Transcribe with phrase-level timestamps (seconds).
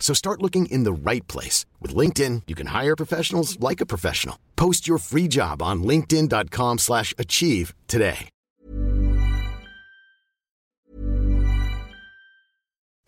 [0.00, 1.66] So start looking in the right place.
[1.78, 4.36] With LinkedIn, you can hire professionals like a professional.
[4.56, 8.28] Post your free job on linkedin.com slash achieve today.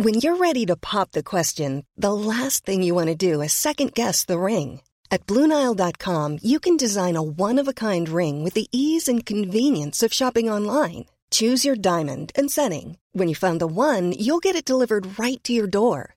[0.03, 3.53] When you're ready to pop the question, the last thing you want to do is
[3.53, 4.81] second guess the ring.
[5.13, 10.51] At BlueNile.com, you can design a one-of-a-kind ring with the ease and convenience of shopping
[10.51, 11.05] online.
[11.31, 12.99] Choose your diamond and setting.
[13.13, 16.17] When you find the one, you'll get it delivered right to your door.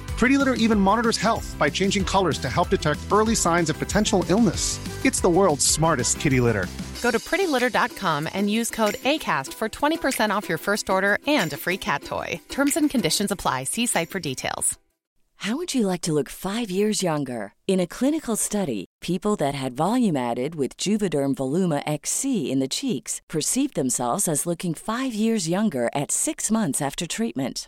[0.21, 4.23] Pretty Litter even monitors health by changing colors to help detect early signs of potential
[4.29, 4.77] illness.
[5.03, 6.67] It's the world's smartest kitty litter.
[7.01, 11.57] Go to prettylitter.com and use code ACAST for 20% off your first order and a
[11.57, 12.39] free cat toy.
[12.49, 13.63] Terms and conditions apply.
[13.63, 14.77] See site for details.
[15.37, 17.53] How would you like to look five years younger?
[17.67, 22.67] In a clinical study, people that had volume added with Juvederm Voluma XC in the
[22.67, 27.67] cheeks perceived themselves as looking five years younger at six months after treatment.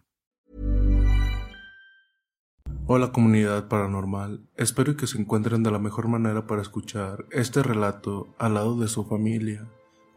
[2.93, 8.27] Hola comunidad paranormal, espero que se encuentren de la mejor manera para escuchar este relato
[8.37, 9.65] al lado de su familia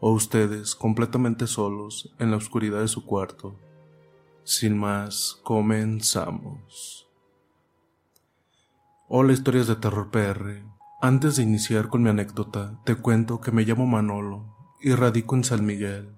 [0.01, 3.55] o ustedes completamente solos en la oscuridad de su cuarto.
[4.43, 7.07] Sin más, comenzamos.
[9.07, 10.61] Hola historias de terror PR.
[11.01, 15.45] Antes de iniciar con mi anécdota, te cuento que me llamo Manolo y radico en
[15.45, 16.13] San Miguel.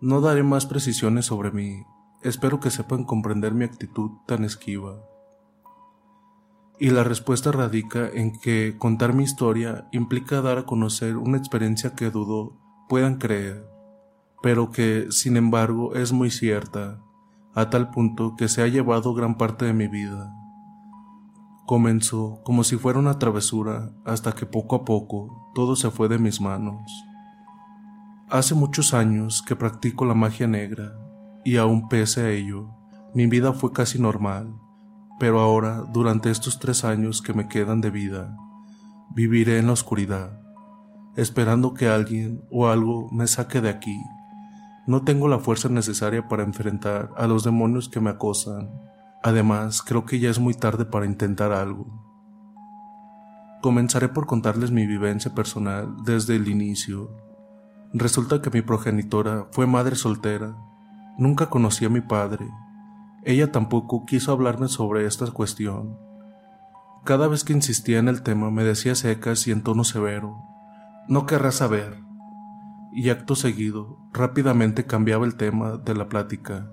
[0.00, 1.84] No daré más precisiones sobre mí,
[2.22, 5.09] espero que sepan comprender mi actitud tan esquiva.
[6.82, 11.94] Y la respuesta radica en que contar mi historia implica dar a conocer una experiencia
[11.94, 12.56] que dudo
[12.88, 13.68] puedan creer,
[14.42, 17.02] pero que, sin embargo, es muy cierta,
[17.54, 20.34] a tal punto que se ha llevado gran parte de mi vida.
[21.66, 26.18] Comenzó como si fuera una travesura hasta que poco a poco todo se fue de
[26.18, 26.90] mis manos.
[28.30, 30.94] Hace muchos años que practico la magia negra
[31.44, 32.70] y aún pese a ello,
[33.14, 34.54] mi vida fue casi normal,
[35.20, 38.36] pero ahora, durante estos tres años que me quedan de vida,
[39.14, 40.40] viviré en la oscuridad,
[41.14, 43.96] esperando que alguien o algo me saque de aquí.
[44.88, 48.68] No tengo la fuerza necesaria para enfrentar a los demonios que me acosan
[49.22, 51.86] Además, creo que ya es muy tarde para intentar algo.
[53.60, 57.10] Comenzaré por contarles mi vivencia personal desde el inicio.
[57.92, 60.56] Resulta que mi progenitora fue madre soltera.
[61.18, 62.48] Nunca conocí a mi padre.
[63.22, 65.98] Ella tampoco quiso hablarme sobre esta cuestión.
[67.04, 70.38] Cada vez que insistía en el tema me decía secas y en tono severo,
[71.08, 72.02] no querrás saber.
[72.92, 76.70] Y acto seguido, rápidamente cambiaba el tema de la plática.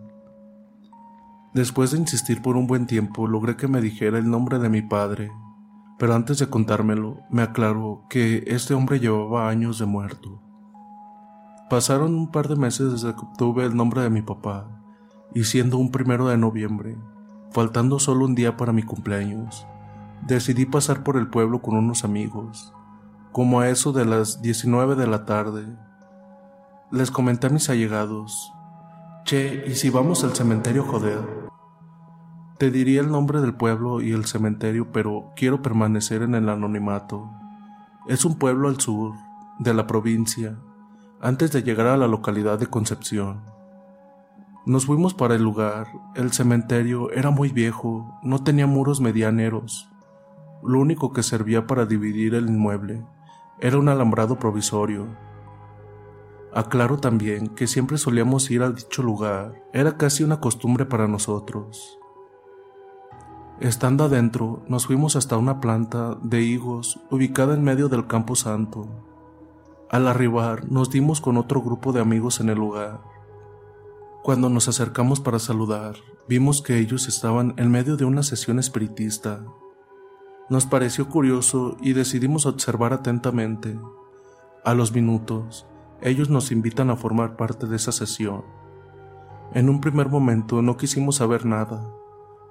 [1.54, 4.82] Después de insistir por un buen tiempo, logré que me dijera el nombre de mi
[4.82, 5.32] padre,
[5.98, 10.42] pero antes de contármelo, me aclaró que este hombre llevaba años de muerto.
[11.70, 14.77] Pasaron un par de meses desde que obtuve el nombre de mi papá,
[15.34, 16.98] y siendo un primero de noviembre,
[17.52, 19.68] faltando solo un día para mi cumpleaños,
[20.26, 22.74] decidí pasar por el pueblo con unos amigos.
[23.32, 25.66] Como a eso de las 19 de la tarde,
[26.92, 28.52] les comenté a mis allegados,
[29.26, 31.20] Che, ¿y si vamos al cementerio joder?
[32.58, 37.30] Te diría el nombre del pueblo y el cementerio, pero quiero permanecer en el anonimato.
[38.08, 39.16] Es un pueblo al sur,
[39.60, 40.58] de la provincia,
[41.20, 43.42] antes de llegar a la localidad de Concepción.
[44.68, 45.88] Nos fuimos para el lugar.
[46.14, 49.88] El cementerio era muy viejo, no tenía muros medianeros.
[50.62, 53.02] Lo único que servía para dividir el inmueble
[53.62, 55.08] era un alambrado provisorio.
[56.54, 61.98] Aclaro también que siempre solíamos ir a dicho lugar, era casi una costumbre para nosotros.
[63.62, 68.86] Estando adentro, nos fuimos hasta una planta de higos ubicada en medio del campo santo.
[69.90, 73.16] Al arribar, nos dimos con otro grupo de amigos en el lugar.
[74.28, 75.96] Cuando nos acercamos para saludar,
[76.28, 79.46] vimos que ellos estaban en medio de una sesión espiritista.
[80.50, 83.80] Nos pareció curioso y decidimos observar atentamente.
[84.66, 85.66] A los minutos,
[86.02, 88.44] ellos nos invitan a formar parte de esa sesión.
[89.54, 91.90] En un primer momento no quisimos saber nada,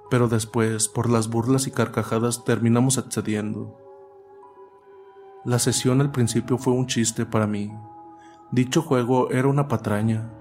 [0.09, 3.77] pero después, por las burlas y carcajadas, terminamos accediendo.
[5.45, 7.71] La sesión al principio fue un chiste para mí.
[8.51, 10.33] Dicho juego era una patraña,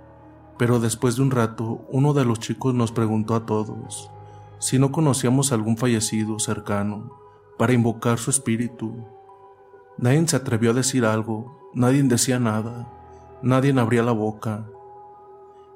[0.58, 4.11] pero después de un rato, uno de los chicos nos preguntó a todos
[4.58, 7.11] si no conocíamos algún fallecido cercano
[7.58, 9.05] para invocar su espíritu.
[9.99, 12.91] Nadie se atrevió a decir algo, nadie decía nada,
[13.43, 14.67] nadie abría la boca,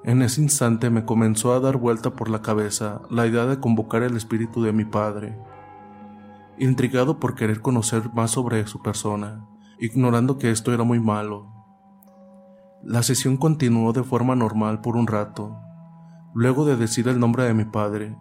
[0.02, 4.02] en ese instante me comenzó a dar vuelta por la cabeza la idea de convocar
[4.02, 5.36] el espíritu de mi padre.
[6.58, 9.46] Intrigado por querer conocer más sobre su persona,
[9.78, 11.59] ignorando que esto era muy malo.
[12.82, 15.58] La sesión continuó de forma normal por un rato,
[16.34, 18.16] luego de decir el nombre de mi padre.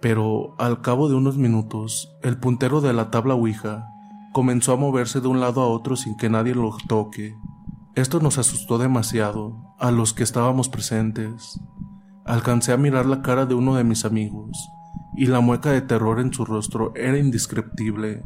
[0.00, 3.86] Pero al cabo de unos minutos, el puntero de la tabla Ouija
[4.32, 7.36] comenzó a moverse de un lado a otro sin que nadie lo toque.
[7.94, 11.60] Esto nos asustó demasiado a los que estábamos presentes.
[12.24, 14.50] Alcancé a mirar la cara de uno de mis amigos,
[15.16, 18.22] y la mueca de terror en su rostro era indescriptible.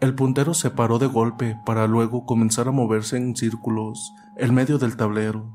[0.00, 4.78] El puntero se paró de golpe para luego comenzar a moverse en círculos en medio
[4.78, 5.52] del tablero.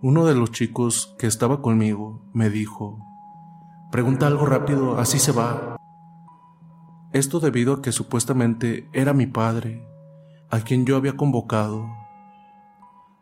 [0.00, 3.00] Uno de los chicos que estaba conmigo me dijo,
[3.90, 5.76] Pregunta algo rápido, así se va.
[7.12, 9.84] Esto debido a que supuestamente era mi padre,
[10.50, 11.88] a quien yo había convocado.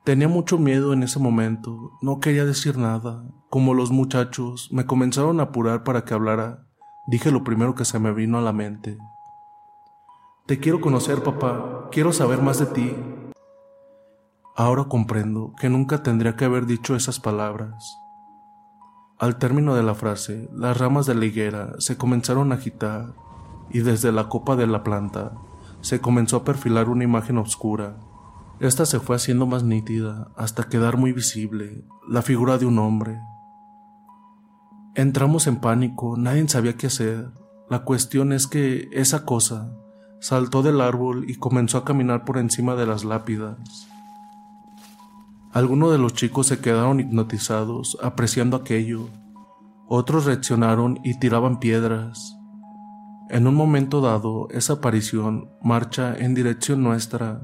[0.04, 3.24] Tenía mucho miedo en ese momento, no quería decir nada.
[3.48, 6.66] Como los muchachos me comenzaron a apurar para que hablara,
[7.06, 8.98] dije lo primero que se me vino a la mente.
[10.52, 12.94] Te quiero conocer, papá, quiero saber más de ti.
[14.54, 17.96] Ahora comprendo que nunca tendría que haber dicho esas palabras.
[19.18, 23.14] Al término de la frase, las ramas de la higuera se comenzaron a agitar
[23.70, 25.32] y desde la copa de la planta
[25.80, 27.96] se comenzó a perfilar una imagen oscura.
[28.60, 33.18] Esta se fue haciendo más nítida hasta quedar muy visible, la figura de un hombre.
[34.96, 37.30] Entramos en pánico, nadie sabía qué hacer.
[37.70, 39.78] La cuestión es que esa cosa
[40.22, 43.88] saltó del árbol y comenzó a caminar por encima de las lápidas.
[45.52, 49.08] Algunos de los chicos se quedaron hipnotizados apreciando aquello.
[49.88, 52.38] Otros reaccionaron y tiraban piedras.
[53.30, 57.42] En un momento dado, esa aparición marcha en dirección nuestra.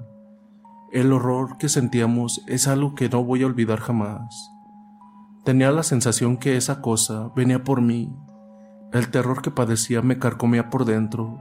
[0.92, 4.52] El horror que sentíamos es algo que no voy a olvidar jamás.
[5.44, 8.14] Tenía la sensación que esa cosa venía por mí.
[8.92, 11.40] El terror que padecía me carcomía por dentro,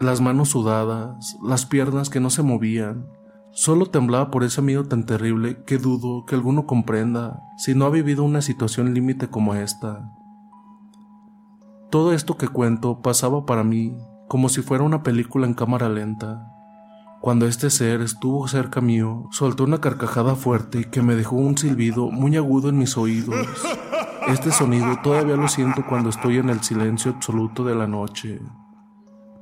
[0.00, 3.06] las manos sudadas, las piernas que no se movían.
[3.52, 7.90] Solo temblaba por ese miedo tan terrible que dudo que alguno comprenda si no ha
[7.90, 10.10] vivido una situación límite como esta.
[11.90, 13.96] Todo esto que cuento pasaba para mí
[14.28, 16.50] como si fuera una película en cámara lenta.
[17.20, 22.10] Cuando este ser estuvo cerca mío, soltó una carcajada fuerte que me dejó un silbido
[22.10, 23.46] muy agudo en mis oídos.
[24.26, 28.40] Este sonido todavía lo siento cuando estoy en el silencio absoluto de la noche.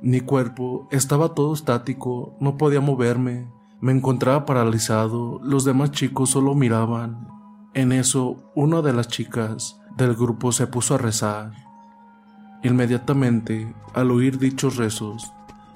[0.05, 3.47] Mi cuerpo estaba todo estático, no podía moverme,
[3.79, 7.29] me encontraba paralizado, los demás chicos solo miraban.
[7.73, 11.53] En eso, una de las chicas del grupo se puso a rezar.
[12.63, 15.31] Inmediatamente, al oír dichos rezos,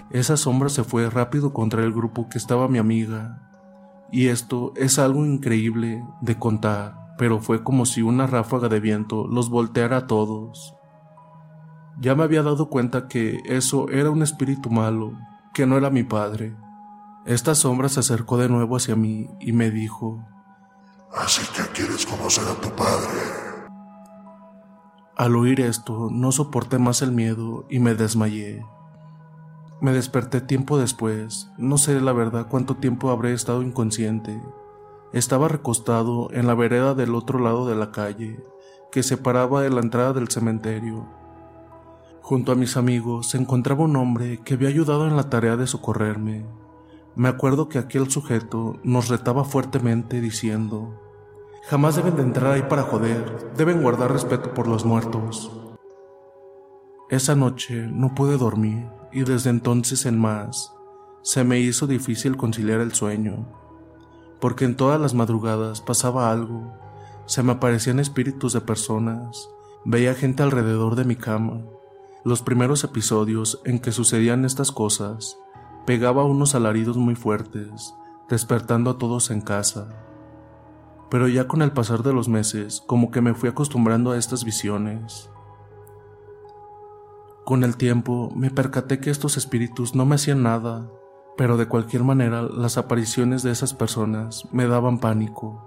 [0.10, 3.50] esa sombra se fue rápido contra el grupo que estaba mi amiga.
[4.12, 9.25] Y esto es algo increíble de contar, pero fue como si una ráfaga de viento
[9.25, 10.76] los volteara a todos.
[11.99, 15.13] Ya me había dado cuenta que eso era un espíritu malo,
[15.53, 16.55] que no era mi padre.
[17.25, 20.23] Esta sombra se acercó de nuevo hacia mí y me dijo,
[21.13, 23.47] Así que quieres conocer a tu padre.
[25.15, 28.63] Al oír esto, no soporté más el miedo y me desmayé.
[29.81, 34.39] Me desperté tiempo después, no sé la verdad cuánto tiempo habré estado inconsciente.
[35.13, 38.43] Estaba recostado en la vereda del otro lado de la calle,
[38.91, 41.16] que separaba de la entrada del cementerio.
[42.27, 45.65] Junto a mis amigos se encontraba un hombre que había ayudado en la tarea de
[45.65, 46.46] socorrerme.
[47.15, 51.00] Me acuerdo que aquel sujeto nos retaba fuertemente diciendo,
[51.69, 55.53] Jamás deben de entrar ahí para joder, deben guardar respeto por los muertos.
[57.10, 60.74] Esa noche no pude dormir y desde entonces en más
[61.22, 63.48] se me hizo difícil conciliar el sueño,
[64.41, 66.74] porque en todas las madrugadas pasaba algo,
[67.25, 69.48] se me aparecían espíritus de personas,
[69.86, 71.62] veía gente alrededor de mi cama.
[72.24, 75.38] Los primeros episodios en que sucedían estas cosas,
[75.86, 77.95] pegaba unos alaridos muy fuertes,
[78.29, 79.88] despertando a todos en casa.
[81.09, 84.43] Pero ya con el pasar de los meses, como que me fui acostumbrando a estas
[84.43, 85.29] visiones.
[87.45, 90.91] Con el tiempo me percaté que estos espíritus no me hacían nada,
[91.38, 95.63] pero de cualquier manera las apariciones de esas personas me daban pánico.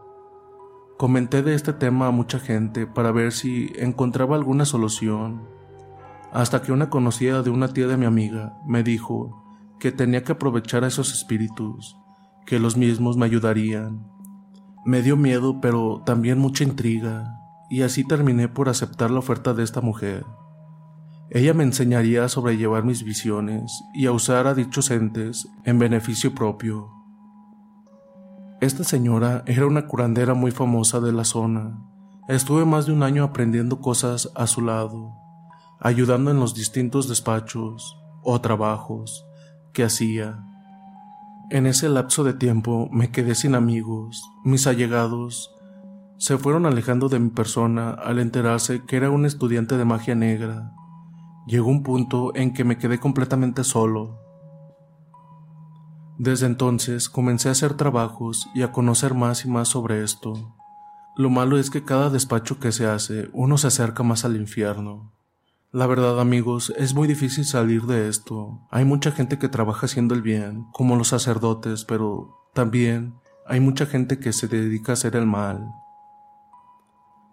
[0.99, 5.49] Comenté de este tema a mucha gente para ver si encontraba alguna solución,
[6.33, 9.45] hasta que una conocida de una tía de mi amiga me dijo
[9.79, 11.97] que tenía que aprovechar a esos espíritus,
[12.47, 14.07] que los mismos me ayudarían.
[14.85, 17.37] Me dio miedo, pero también mucha intriga,
[17.69, 20.25] y así terminé por aceptar la oferta de esta mujer.
[21.31, 26.35] Ella me enseñaría a sobrellevar mis visiones y a usar a dichos entes en beneficio
[26.35, 26.91] propio.
[28.61, 31.79] Esta señora era una curandera muy famosa de la zona.
[32.29, 35.15] Estuve más de un año aprendiendo cosas a su lado,
[35.81, 39.27] ayudando en los distintos despachos o trabajos
[39.73, 40.45] que hacía.
[41.51, 45.55] En ese lapso de tiempo me quedé sin amigos, mis allegados
[46.19, 50.75] se fueron alejando de mi persona al enterarse que era un estudiante de magia negra
[51.51, 54.21] Llegó un punto en que me quedé completamente solo.
[56.17, 60.55] Desde entonces comencé a hacer trabajos y a conocer más y más sobre esto.
[61.17, 65.13] Lo malo es que cada despacho que se hace uno se acerca más al infierno.
[65.73, 68.59] La verdad amigos, es muy difícil salir de esto.
[68.73, 73.15] Hay mucha gente que trabaja haciendo el bien, como los sacerdotes, pero también
[73.47, 75.73] hay mucha gente que se dedica a hacer el mal.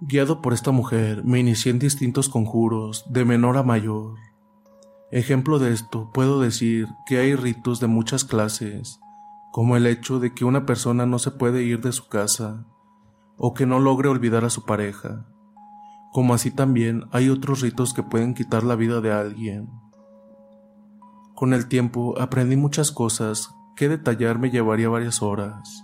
[0.01, 4.13] Guiado por esta mujer, me inicié en distintos conjuros, de menor a mayor.
[5.09, 8.99] Ejemplo de esto, puedo decir que hay ritos de muchas clases,
[9.51, 12.67] como el hecho de que una persona no se puede ir de su casa,
[13.35, 15.25] o que no logre olvidar a su pareja,
[16.11, 19.69] como así también hay otros ritos que pueden quitar la vida de alguien.
[21.35, 25.83] Con el tiempo aprendí muchas cosas que detallar me llevaría varias horas.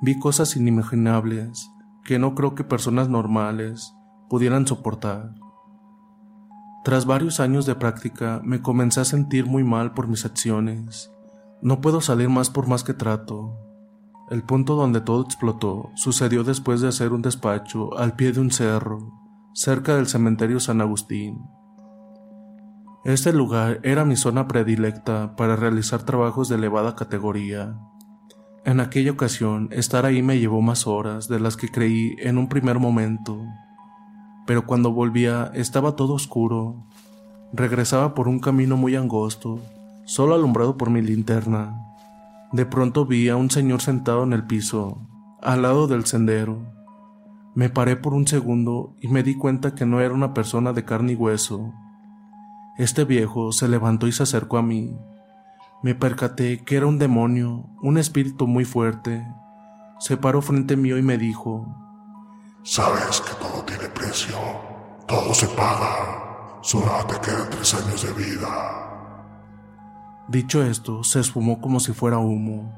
[0.00, 1.70] Vi cosas inimaginables,
[2.04, 3.92] que no creo que personas normales
[4.28, 5.34] pudieran soportar.
[6.84, 11.10] Tras varios años de práctica me comencé a sentir muy mal por mis acciones.
[11.60, 13.56] No puedo salir más por más que trato.
[14.30, 18.52] El punto donde todo explotó sucedió después de hacer un despacho al pie de un
[18.52, 19.25] cerro,
[19.56, 21.46] cerca del cementerio San Agustín.
[23.06, 27.74] Este lugar era mi zona predilecta para realizar trabajos de elevada categoría.
[28.66, 32.50] En aquella ocasión, estar ahí me llevó más horas de las que creí en un
[32.50, 33.40] primer momento.
[34.46, 36.86] Pero cuando volvía estaba todo oscuro.
[37.54, 39.58] Regresaba por un camino muy angosto,
[40.04, 41.80] solo alumbrado por mi linterna.
[42.52, 45.08] De pronto vi a un señor sentado en el piso,
[45.40, 46.75] al lado del sendero.
[47.56, 50.84] Me paré por un segundo y me di cuenta que no era una persona de
[50.84, 51.72] carne y hueso.
[52.76, 54.94] Este viejo se levantó y se acercó a mí.
[55.82, 59.26] Me percaté que era un demonio, un espíritu muy fuerte.
[59.98, 61.66] Se paró frente mío y me dijo,
[62.62, 64.36] Sabes que todo tiene precio,
[65.08, 68.48] todo se paga, solo te quedan tres años de vida.
[70.28, 72.70] Dicho esto, se esfumó como si fuera humo.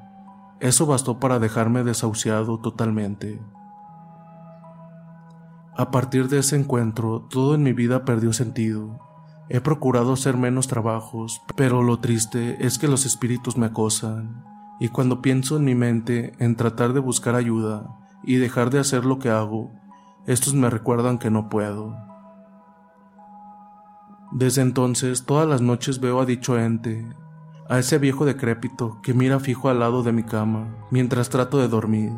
[0.60, 3.40] Eso bastó para dejarme desahuciado totalmente.
[5.78, 8.98] A partir de ese encuentro, todo en mi vida perdió sentido.
[9.48, 14.44] He procurado hacer menos trabajos, pero lo triste es que los espíritus me acosan,
[14.80, 19.04] y cuando pienso en mi mente en tratar de buscar ayuda y dejar de hacer
[19.04, 19.70] lo que hago,
[20.26, 21.96] estos me recuerdan que no puedo.
[24.32, 27.06] Desde entonces, todas las noches veo a dicho ente,
[27.68, 31.68] a ese viejo decrépito que mira fijo al lado de mi cama mientras trato de
[31.68, 32.10] dormir.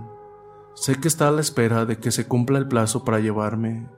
[0.75, 3.89] Sé que está a la espera de que se cumpla el plazo para llevarme.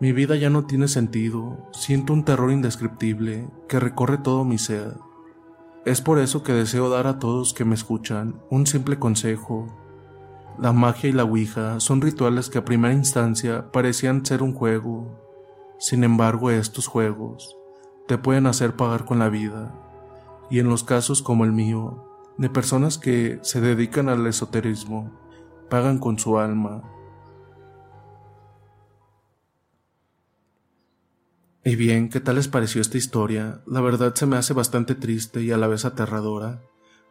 [0.00, 4.94] Mi vida ya no tiene sentido, siento un terror indescriptible que recorre todo mi ser.
[5.84, 9.68] Es por eso que deseo dar a todos que me escuchan un simple consejo.
[10.58, 15.18] La magia y la Ouija son rituales que a primera instancia parecían ser un juego.
[15.78, 17.56] Sin embargo, estos juegos
[18.06, 19.74] te pueden hacer pagar con la vida
[20.50, 22.04] y en los casos como el mío,
[22.36, 25.10] de personas que se dedican al esoterismo,
[25.68, 26.82] pagan con su alma.
[31.64, 33.62] Y bien, ¿qué tal les pareció esta historia?
[33.66, 36.62] La verdad se me hace bastante triste y a la vez aterradora,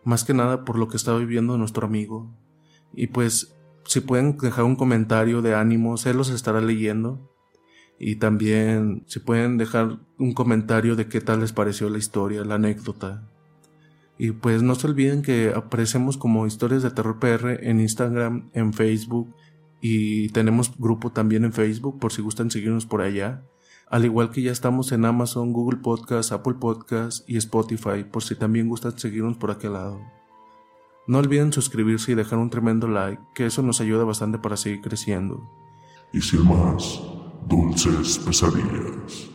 [0.05, 2.33] más que nada por lo que está viviendo nuestro amigo.
[2.93, 7.35] Y pues, si pueden dejar un comentario de ánimo, él los estará leyendo.
[7.99, 12.55] Y también si pueden dejar un comentario de qué tal les pareció la historia, la
[12.55, 13.29] anécdota.
[14.17, 18.73] Y pues no se olviden que aparecemos como Historias de Terror PR en Instagram, en
[18.73, 19.33] Facebook
[19.81, 23.43] y tenemos grupo también en Facebook por si gustan seguirnos por allá.
[23.89, 28.35] Al igual que ya estamos en Amazon, Google Podcast, Apple Podcast y Spotify por si
[28.35, 30.01] también gustan seguirnos por aquel lado.
[31.07, 34.81] No olviden suscribirse y dejar un tremendo like, que eso nos ayuda bastante para seguir
[34.81, 35.47] creciendo.
[36.11, 36.99] Y sin más,
[37.47, 39.34] dulces pesadillas.